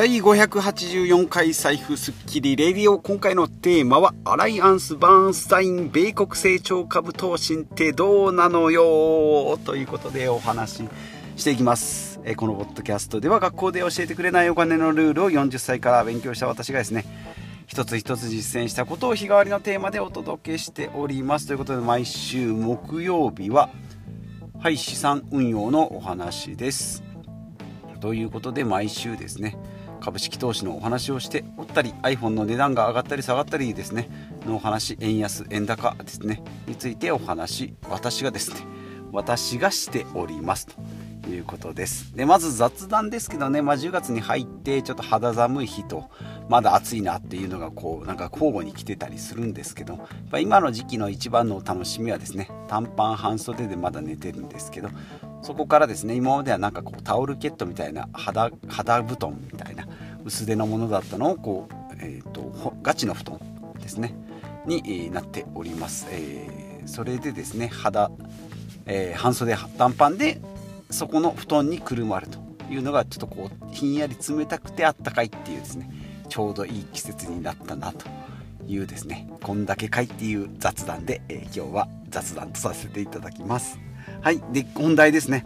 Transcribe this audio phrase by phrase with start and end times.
[0.00, 10.88] 第584回財布スッキリレディオ今回のテーマはアライアンス・バーンスタイン米国成長株投信ってどうなのよということでお話し
[11.36, 12.18] していきます。
[12.24, 17.04] えこのポッドキャストでは学校で教えてくれないお金のルールを40歳から勉強した私がですね
[17.66, 23.68] 一つ一つ実践したことを日替わりのテーマでお届けしておりますということで毎週木曜日は
[24.60, 27.02] はい資産運用のお話です。
[28.00, 29.58] ということで毎週ですね
[30.00, 34.08] 株式投資のお話をしておったり iPhone の値段が上がったり下がったりですね
[34.46, 38.56] のお話円安円高ですねについてお話私がですね
[39.12, 40.74] 私がしておりますと
[41.30, 42.14] いうことです。
[42.16, 46.10] でまず雑談ですけどね、まあ、10月に入ってちょっと肌寒い日と
[46.48, 54.88] まだ暑いなっていうのがこうなんか交互に来てたりするんですけどま今の時期の一番の楽しみはですね短パン半袖でまだ寝てるんですけど
[55.42, 59.79] そこからですね今まではなんかこうタオルケットみたいな肌肌布団みたいな
[60.24, 63.40] 薄手のものだったのをこう、えーと、ガチの布団
[63.80, 64.14] ですね。
[64.66, 68.10] になっております、えー、それでですね肌、
[68.86, 70.40] えー、半袖短パンで
[70.90, 72.38] そこの布団にくるまると
[72.70, 75.90] いうのがちょっとこうひんやり冷たくてあったかいっていうですね
[76.28, 78.06] ちょうどいい季節になったなと
[78.66, 83.78] いうですねこんだけかいっていう雑談で、えー、今日は雑談とさせていただきます。
[84.20, 84.42] はい。
[84.52, 85.44] で本題ですね。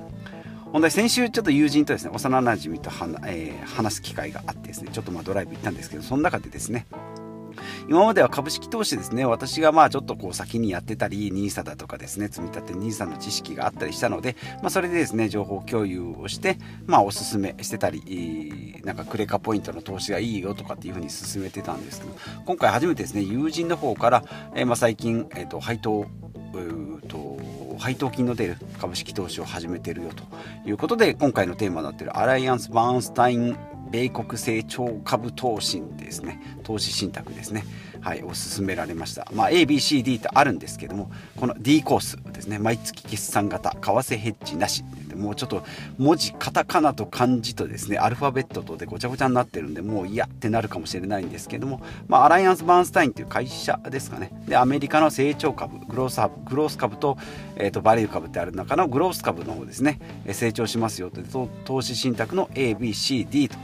[0.74, 6.88] 本題先週ちょっと友人とですね幼なじみとはな、えー、話す機会があってですねちょっとまあドライブ行ったんですけどその中でですね
[7.88, 24.24] 今までは株式投資ですね私がまあちょっとこう先にやってたり NISA だとかですね積み立て NISA の知識があったりしたので、まあ、それでですね情報共有をしてまあおすすめしてたりなんかクレカポイントの投資がいいよとかっていうふうに進めてたんですけど今回初めてですね友人の方から、
[24.56, 26.08] えー、まあ最近、えー、と配当
[27.08, 27.38] と
[27.78, 30.24] 配当金の出る株式投資を始めてるよと
[30.68, 33.56] いうことで今回のテーマになってるアライアンス・バーンスタイン
[33.90, 36.40] 米国成長株投信ですね。
[36.64, 37.64] 投資信託ですね。
[38.04, 39.26] はいおすすめられました。
[39.32, 42.58] まあ ABCD ってあるんですけどもこの D コースですね。
[42.58, 44.84] 毎月決算型為替ヘッジなし。
[45.14, 45.62] もうちょっと
[45.96, 54.32] 文字カタカナと漢字とですねアルファベットとでごちゃごちゃになってるんでもう嫌ってなるかもしれないんですけども、まあ、アライアンス・バーンスタインという会社ですかね。
[54.48, 57.16] でアメリカの成長株グロースグロース株と,、
[57.56, 60.00] えーと、バリュー株ってある中のグロース株の方ですね。
[60.32, 63.56] 成長しますよと投資信託の ABCD と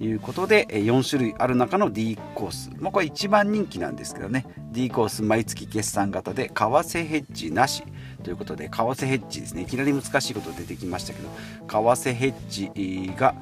[0.00, 4.46] いうことで4種類ある中の D コース、まあ、これ一番人気なんですけどね。
[4.70, 7.82] D コース毎月決算型で為替ヘッジなし。
[8.22, 9.62] ということで為替ヘッジですね。
[9.62, 13.34] いきなり難しいこと出てきましたけど為替ヘッジが、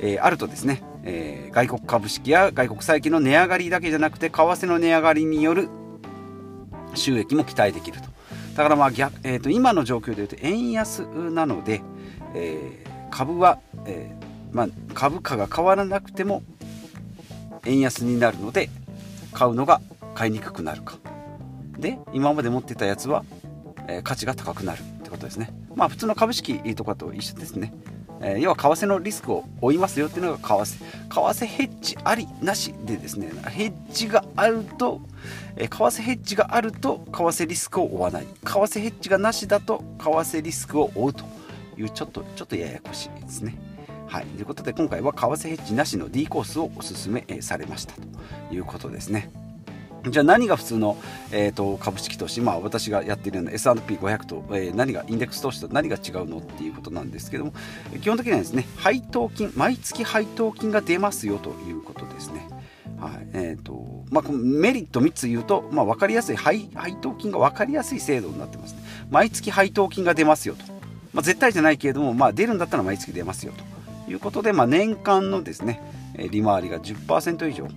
[0.00, 5.68] えー、あるとですね、えー、外国株式や外国債券の値上がりだけじゃなくて為替の値上がりによる
[6.94, 8.08] 収益も期待できると。
[8.56, 11.80] だからまあ逆、えー、と今の状況でいうと円安なので、
[12.34, 16.42] えー、株は、えーまあ、株価が変わらなくても
[17.64, 18.68] 円安になるので
[19.32, 19.80] 買うのが
[20.14, 20.98] 買いにくくなるか
[21.78, 23.24] で今まで持ってたやつは
[23.88, 25.50] え価値が高くなるってことですね。
[25.74, 27.72] まあ普通の株式とかと一緒ですね。
[28.24, 30.78] え要は為替のリスクを負いますよっていうのが為替。
[31.08, 35.00] 為替ヘッジありなしでですね、ヘッジがあると、
[35.56, 38.24] え為替ヘッジがあると為替リスクを負わない。
[38.24, 41.24] 為替ヘッジがなしだと為替リスクを負うと
[41.76, 43.56] いうちょっとちょっとややこしいですね。
[44.12, 48.02] はい、ということで今回は為替ヘッジなしの D コースをおすすめされましたと
[48.54, 49.30] いうことですね。
[50.06, 50.98] じゃあ何が普通の、
[51.30, 57.54] えーと、株式投資、まあ、私がやっているような S&P500 と、えー、何がインデックス投資と何が違うのっていうことなんですけども
[58.02, 62.46] 基本的にはですね配当金毎月配当金が出ますよということですね。
[63.00, 68.82] はいえーとまあ、メリット3つ言うと、まあ、分かりやすい配配当金が分かりやすい制度になってますね。
[69.10, 70.64] 毎月配当金が出ますよと、
[71.14, 73.71] まあ、絶対じゃないけれども、まあ、出るんだったら毎月出ますよと
[74.08, 75.80] いうことで、まあ、年間のですね
[76.30, 77.68] 利回りが10%以上。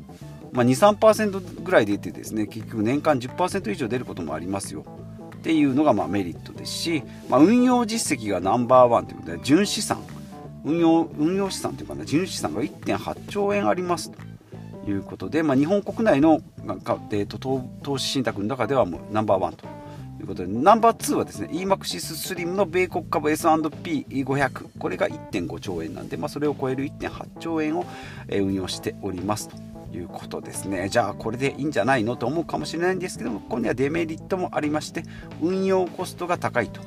[0.52, 4.86] まあ、23%ぐらい出てですね結局年間10%以上出ることもありますよ。
[5.36, 10.02] っていうのがまあメリットですし、まあ、運用実績がナンバーワンということで純資産。
[10.64, 14.12] 運用運用資産というかな純資産が1.8兆円あります。
[14.12, 16.42] ということで、まあ、日本国内の、
[17.12, 17.38] えー、と
[17.84, 19.75] 投資信託の中ではもうナンバーワンと。
[20.26, 27.86] いうことでナンバー2はですね EMAXIS スリムの米国株 S&P500 これが1.5兆円なんで、まあ、それを超える1.8兆円を
[28.30, 29.50] 運用しております。
[29.50, 29.56] と
[29.96, 30.90] いうことですね。
[30.90, 35.04] じゃあこれでいいんじゃないのと思うかもしれないんですけどもここにはデメリットもありまして
[35.42, 36.82] 運用コストが高いと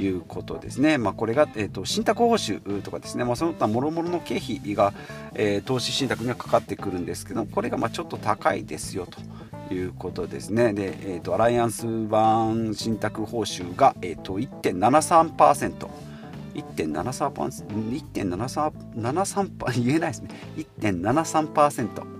[0.00, 4.94] いうことですね、まあ、これが、えーと、信託報酬とかですね、まあ、その他もろもろの経費が、
[5.34, 9.18] えー、投資信託にはかかってくるんですけどこれがまちょっと高いですよと
[9.70, 15.88] いうことですねで、えーと、アライアンス版信託報酬が、えーと、1.73%。
[16.56, 17.66] 1.73%、
[18.14, 20.30] 1.73%、言えないですね。
[20.80, 22.15] 1.73%。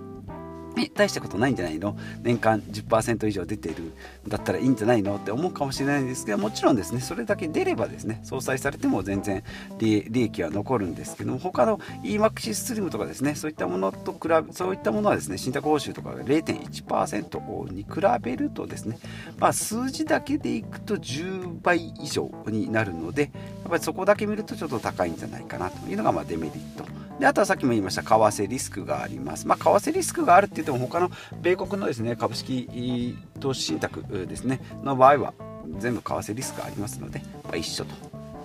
[0.85, 1.97] え大したことないんじゃないの？
[2.21, 3.93] 年間10%以上出ている
[4.27, 5.15] だったらいいんじゃないの？
[5.15, 7.01] って思うかもしれないんですけどもちろんですね。
[7.01, 9.43] それだけ出ればですね相殺されても全然
[9.79, 17.89] 利益は残るんですけども他の EMAXIS スリムとかですねそういったものと比べそういったものはですね信託報酬とかが0.1%に比
[18.21, 18.97] べるとですね
[19.37, 23.31] まあ数字だけでいくと10倍以上になるのでやっ
[23.69, 26.96] ぱりそこだけ見るとちょっと高いんじゃないかなというのがまデメリット。
[27.19, 31.09] であとはさっきも言いました為替リスクがあります、まあ、為替リスクがあるって言っても他の
[31.41, 35.33] 米国のですね株式投資信託ですねの場合は
[35.79, 37.93] 全部為替リスクがありますので、まあ、一緒と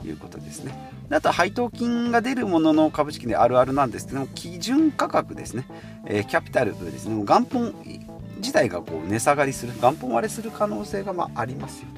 [0.06, 0.72] いうことですね。
[1.10, 5.66] あと配当金が出るものの株式であるあるなんですけども基準価格ですね、
[6.06, 7.14] えー、キャピタルですね。
[7.22, 7.74] 元本
[8.38, 11.88] 自体がこう値下がりする元本割れする可能性がまありますよ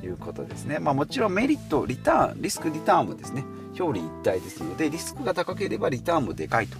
[0.00, 3.44] ということですね、まあ、もちろんメリットリターンリスクリターンもですね
[3.78, 6.78] 表裏一体ですのでリスクが高ければリターンもでかいと。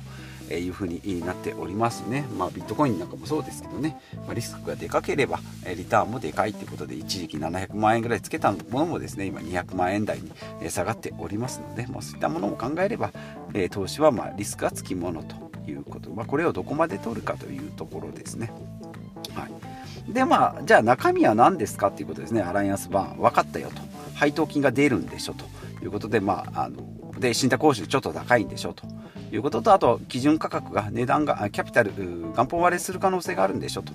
[0.55, 2.25] いうふうになっておりますね。
[2.39, 5.41] まあ、ビットコインなんかもそうですけどね、まあ、リスクがでかければ
[5.77, 10.31] リターンもでかいということで一時期700万円ぐらいつけたものもですね今200万円台に
[10.71, 13.11] 下がっておりますので、まあ、そういったものも考えれば
[13.71, 15.35] 投資はまリスクがつきものと
[15.71, 18.53] いうこと、まあ、これをどこまで取るかというところですね。
[19.35, 19.49] は
[20.09, 23.83] い、でまあじゃあ中身は何ですかっていうことですねアライアンスバーン分かったよと
[24.15, 25.45] 配当金が出るんでしょと
[25.87, 26.83] ということで、まあ、あの
[27.21, 28.85] で信託報酬ちょっと高いんでしょうと
[29.33, 31.93] いうこととあと基準価格が値段がキャピタル
[32.35, 33.93] 元本割れする可能性があるんでしょうと。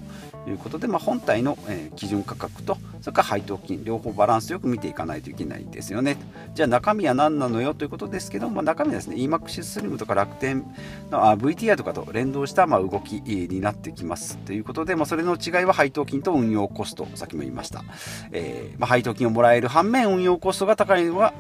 [0.50, 6.18] いうことで、まあ、本体の、え、基準価格とそれから配当金両方バランスよく見ていかないといけないですよね。
[6.56, 7.76] じゃあ中身は何なのよ？
[7.76, 10.66] ということですけど、まあ、中身はですね EMAX スリムとか楽天
[11.12, 14.38] のあ VTR とかと連動した、まあ、動きになってきます。
[14.38, 17.08] ということで、まあ、それの違いは配当金と運用コスト。
[17.16, 17.84] さっきも言いました、
[18.32, 21.34] えーまあ、配当金をもらえる反面運用コストが高いのは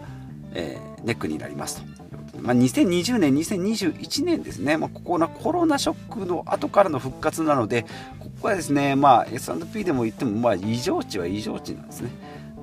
[0.53, 2.01] えー、ネックになりますと。
[2.41, 7.83] まあ、2020年、2021年ですね、まあ、ここのコロナショックの後からの復活なので、
[8.19, 12.09] ここはですね、まあ、S&P でも言っても、まあ、異常値は異常値なんですね。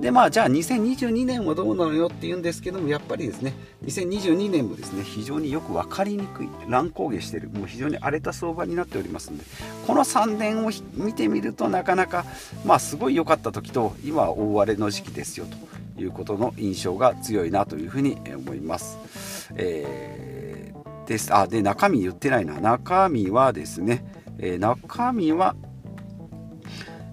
[0.01, 3.53] で、まあ、じゃあ2022年はどうなのよって言うんですけども、やっぱりですね、
[3.85, 9.43] 2022年もですね、非常によく分かりにくい、乱高下している、もう非常に荒れた相場になっておりますので、
[9.85, 12.25] この3年を見てみるとなかなか、
[12.65, 15.57] まあ、すごい良かった時と、今は大荒れの時期ですよと。
[15.99, 19.51] いうことの印象が強いなというふうに思います。
[19.55, 21.35] えー、です。
[21.35, 22.59] あで中身言ってないな。
[22.59, 24.03] 中身はですね、
[24.37, 25.55] えー、中身は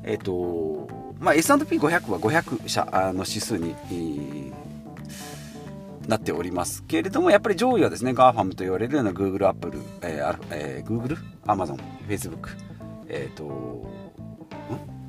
[0.04, 0.88] えっ、ー、と
[1.18, 2.84] まあ、S&P500 は500社
[3.14, 4.52] の指数に、えー、
[6.08, 11.16] なっておりますけれどもやっぱり上位はですね GAFAM と言われるような Google、Apple、えーえー、Google、
[11.46, 12.50] Amazon、Facebook
[13.08, 13.86] えっ、ー、とん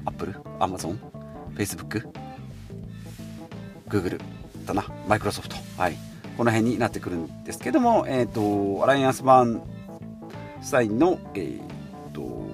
[0.05, 0.97] ？Apple、Amazon、
[1.55, 2.07] Facebook
[3.89, 4.19] Google
[4.65, 5.97] だな、マイクロソフト、はい、
[6.37, 9.61] この辺になってくるんですけども、えーと、アライアンスバーン
[10.61, 12.45] サインの、えーと、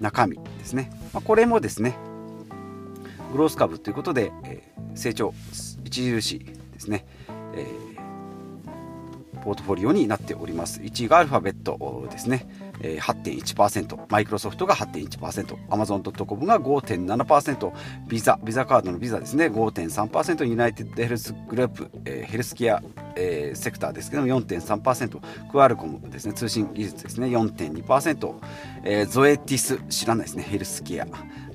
[0.00, 1.96] 中身ですね、まあ、これもですね、
[3.32, 5.32] グロース株ということで、えー、成長
[5.86, 7.06] 著しいですね、
[7.54, 10.80] えー、ポートフォリオになっております。
[10.80, 12.46] 1位がアルファベットですね。
[12.82, 17.72] え8.1%、マイクロソフトが8.1%、アマゾン .com が5.7%、
[18.08, 22.82] ビザ、ビザカードのビザですね、5.3%、ユナイテッドヘルスグループ、えー、ヘルスケア、
[23.16, 25.20] えー、セクターですけども4.3%、
[25.50, 28.34] クアルコムですね、通信技術ですね、4.2%、
[28.84, 31.06] えー、ゾエティス、知らないですね、ヘルスケア、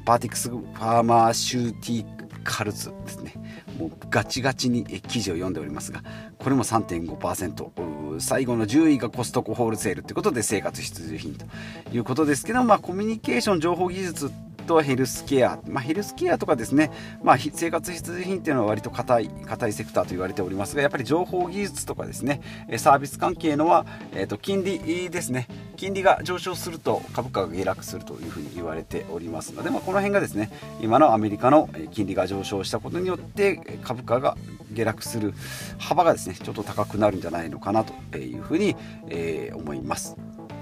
[0.06, 3.34] バーティクスファーマーシューティカルズですね。
[3.78, 6.04] もうガチガチに記事を読んでおりますが、
[6.38, 11.46] これも3.5%、最後の10位がコストコホールセールということで生活必需品と
[11.92, 14.32] いうことですけど、まあ、コミュニケーション情報技術
[14.68, 16.92] とヘルスケア、まあ、ヘルスケアとかですね、
[17.24, 22.42] まあ、生活必需品っていうのは割と硬い硬いセクターと言われておりますがやっぱり情報技術とかですね
[22.78, 25.48] サービス関係のは、えー、と金利ですね
[25.78, 34.38] 金利が上昇すると株価が下落するというふうに言われておりますので、まあ、この辺がですね今のアメリカの金利が上昇したことによって株価が
[34.72, 35.34] 下落する
[35.78, 38.76] 幅がですねちょっと高くなるんじゃないのかなというふうに、
[39.10, 40.18] えー、思います。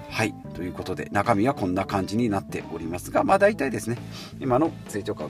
[0.09, 3.97] はいということで中身はこんな感じになっておりますがまあ大体ですね
[4.39, 5.29] 今の成長株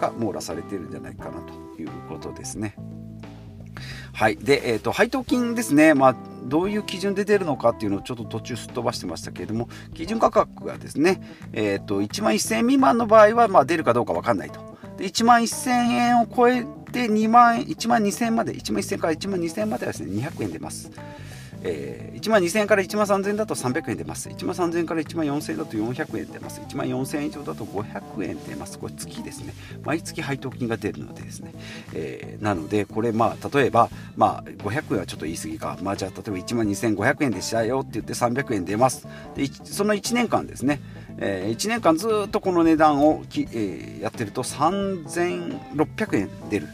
[0.00, 2.76] が網羅されているんじゃないかなということですね。
[4.12, 4.38] はい。
[4.38, 5.92] で、えーと、配当金ですね。
[5.92, 11.20] まあどういう基準で出るのかっていうのをちょっと途中すっ飛ばしてましたけれども基準価格がですね、
[11.52, 14.60] えーと、1万1000円未満の場合は、まあ、出るかどうか分かんないと。
[14.96, 20.90] で1万1000円を超えて2万1万2000円まで1万1000円から1万2000円まではですね200円出ます。
[21.66, 24.28] えー、1万2000円から1万3000円だと300円出ます。
[24.28, 26.60] 1万3000円から1万4000円だと400円出ます。
[26.60, 28.78] 1万4000円以上だと500円出ます。
[28.78, 29.54] これ月ですね。
[29.84, 31.52] 毎月配当金が出るのでですね、
[31.92, 35.78] えー、なのでこれまあ例えばまあ500円はちょっと言い過ぎか。
[35.82, 39.06] まあじゃあ例えば1万2500円でしたよって言って300円出ます。
[39.34, 40.80] でその1年間ですね。
[41.18, 46.68] えー、1年間ずっとこの値段をき、えー、やってると3600円出る。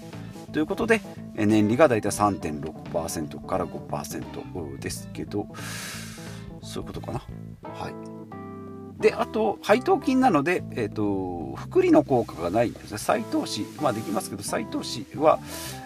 [0.53, 1.01] ということで、
[1.35, 5.47] 年利がだいたい3.6%から5%ですけど、
[6.63, 7.23] そういうことかな。
[7.63, 9.03] はい。
[9.03, 12.99] で、あと、配当金なので、えっ、ー、と、福利の効果がないんですね。
[12.99, 15.41] 再投資、まあできますけど、再投資は、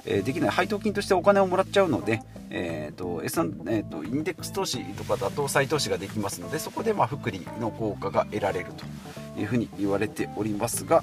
[0.04, 0.50] えー、できない。
[0.50, 2.20] 配当金としてお金をもらっちゃうので、
[2.50, 8.66] えっ、ー、と、えーと、インデックス投資とかだと再投資ができますので、そこで、まあ、福利の効果が得られる
[9.34, 11.02] というふうに言われておりますが、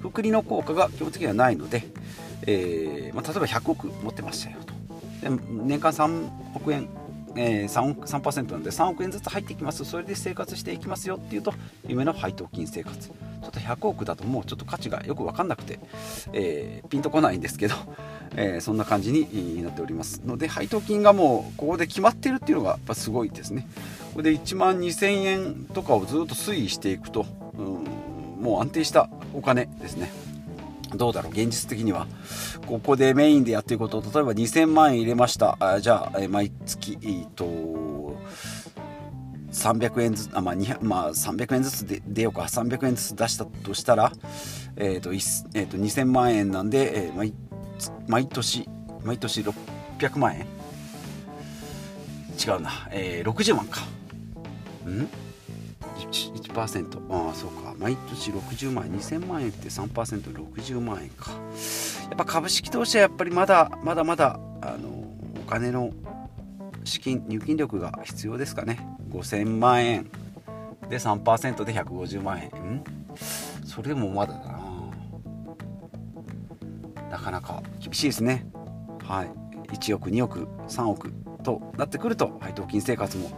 [0.00, 1.84] 福利の効果が基本的にはないので、
[2.46, 4.74] えーまあ、例えば100億持ってましたよと。
[5.30, 6.88] で年間3億円、
[7.36, 9.84] えー、3, 3%なんで3億円ずつ入ってきます。
[9.84, 11.54] それで生活していきますよっていうと
[11.86, 13.10] 夢の配当金生活。
[13.44, 15.78] ちょっと100億だともうちょっと価値がよく分かんなくて、
[16.32, 17.74] えー、ピンとこないんですけど、
[18.36, 20.22] え、そんな感じになっております。
[20.24, 23.68] ので配当金がもうここで決まってるっていうのがやっぱすごいですね。
[24.14, 27.26] これで1万2000円とかをずっと推移していくと、
[27.58, 27.62] う
[28.40, 30.10] ん、もう安定したお金ですね。
[30.94, 32.06] どうだろう現実的には。
[32.66, 34.00] ここでメインでやっていくこと。
[34.00, 35.56] 例えば2000万円入れました。
[35.60, 38.16] あじゃあ、え毎月、えー、と
[39.52, 42.42] 300円ずつあ、まあまあ、300円ずつで出ようか。
[42.42, 44.12] 300円ずつ出したとしたら、
[44.76, 47.34] えーとえー、と2000万円なんで、えー、毎
[48.08, 48.68] 毎年
[49.04, 49.42] 毎年
[49.98, 50.46] 600万円？
[52.36, 53.82] 違うな、えー、60万か。
[54.86, 55.08] ん？
[55.96, 57.74] 1%, ああそうか。
[57.78, 58.92] 毎年60万円。
[58.92, 61.30] 2000万円って 3%60 万円か。
[61.30, 61.36] や
[62.14, 65.92] っぱ株式投資はやっぱりまだまだまだあのお金の
[66.84, 68.86] 資金入金力が必要ですかね。
[69.10, 70.10] 5000万円。
[70.88, 72.48] で3%で150万円。
[72.48, 72.84] ん？
[73.64, 74.60] それでもまだだな。
[77.10, 78.46] なかなか厳しいですね。
[79.02, 79.30] はい。
[79.72, 83.30] 1億2億3億となってくると配当金生活も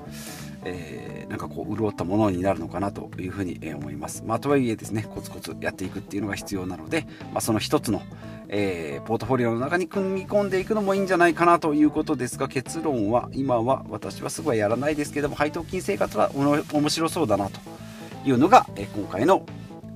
[0.68, 4.24] えー、なんかこう潤ったものになるのかなというふうに思います。
[4.26, 8.02] まあ、とはいえですねコツコツやっていくっていうのが必要なので、まあ、その一つの、
[8.48, 17.60] えー、ポートフォリオの中に組み込んでいくのもいいんじゃないかなということですが結論は今は私はすぐはやらないですけども配当金生活は面白そうだなと
[18.24, 19.46] いうのが、え、今回の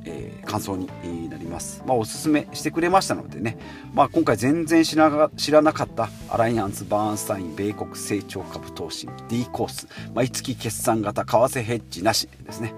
[0.04, 0.88] えー、感想に
[1.28, 1.82] なります。
[1.86, 3.58] まあ、おすすめしてくれましたのでね、
[3.92, 12.72] まあ、今回全然知ら知らなかったアライアンス・バーンスタイン米国成長株投資 D コース毎月決算型為替ヘッジなしですね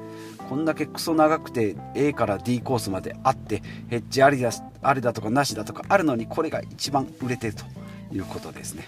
[0.48, 4.50] こんだけクソ長くて A から D コースまであってヘッジありだ
[4.82, 7.64] ありだとかなしだとかあるのにこれが一番売れてると
[8.12, 8.86] いうことですね。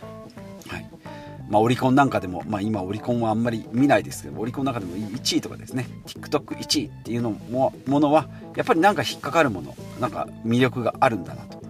[0.68, 1.03] はい
[1.48, 5.88] まあ、オリコンなんかでも、まあ、今オリコンはあんまり見ないですけどオリコンの中でも1位とかですね。
[6.06, 11.62] TikTok1 位っていうのもものはやっぱりなんか引っかかるものなんか魅力があるんだなと。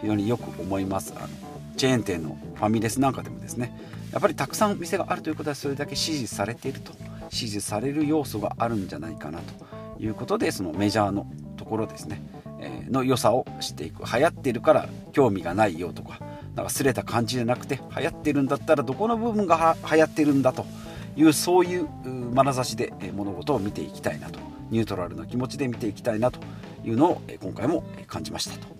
[0.00, 1.14] 非常によく思います。
[1.16, 1.28] あの
[1.76, 3.76] チェーン店のファミレスなんかでもですね。
[4.12, 6.92] やっぱりたくさん店があるということはそれだけ支持されていると。
[7.30, 9.72] 支持される要素があるんじゃないかなと。
[9.98, 12.20] いうことでそのメジャーのところですね、
[12.60, 14.04] えー、の良さを知っていく。
[14.04, 16.18] 流行ってるから興味がないよとか
[16.54, 20.66] なんかすれた感じじゃなくて流行ってるんだったらどこの部分が流行ってるんだと。
[21.14, 21.88] いうそういう
[22.32, 24.40] 眼差しで物事を見ていきたいなと。
[24.70, 26.40] ニュートラルな気持ちで見ていきたいなと
[26.82, 28.72] いうのを今回も感じましたと。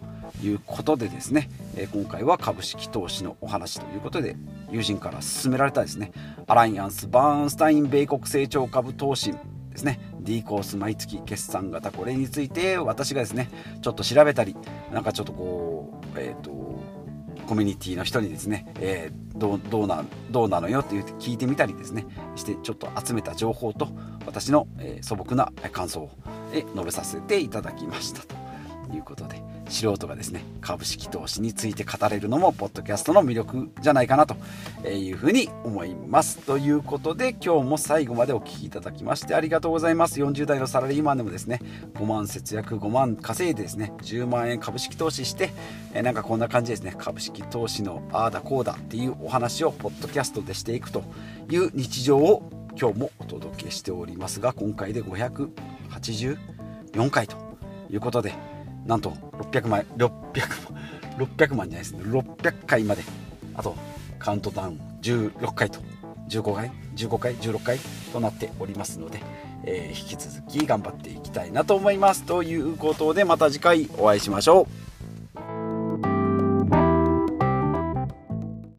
[0.42, 1.50] いうことでですね
[1.92, 4.34] 今回は株式投資のお話ということで
[4.70, 6.10] 友人から勧められたですね
[6.48, 9.38] アライアンス・バーンスタイン米国成長株投資で
[9.76, 13.50] すね D コース毎月決算型これについて私がですね
[13.82, 14.56] ちょっと調べたり
[14.92, 16.50] なんかちょっとこうえっ、ー、と
[17.52, 23.88] コミュニティの人にですね、えー、どうどうなどうなのよって聞いてみたりですねしてちょっと集めた情報と
[24.24, 26.10] 私の、えー、素朴な感想を、
[26.54, 28.41] え述べさせていただきましたと。
[28.96, 34.36] いうことで素人がですね株式投資について語れるのもポッドキャストの魅力じゃないかなと
[34.88, 36.38] いうふうに思います。
[36.38, 40.20] ということで今日も最後までお聴きいただきましてありがとうございます。
[40.20, 41.60] 40代のサラリーマンでもですね。
[41.94, 45.50] 5万節約5万稼いでですね10万円株式投資して
[45.94, 46.94] えなんかこんな感じですね。
[46.96, 51.02] 株式投資のああだこうだっていうお話をポッドキャストでしていくと
[51.50, 56.38] いう日常を今日もお届けしておりますが今回で584
[57.10, 57.36] 回と
[57.90, 58.51] いうことで
[58.86, 60.82] なんと600枚600
[61.18, 62.02] 600万じゃないですね。
[62.04, 63.02] 600回まで。
[63.54, 63.76] あと
[64.18, 65.80] カウントダウン16回と
[66.28, 67.78] 15回15回16回
[68.12, 69.20] となっておりますので、
[69.64, 72.24] えー、引き続き頑張っていきたいなと思います。
[72.24, 74.81] ということでまた次回お会いしましょう。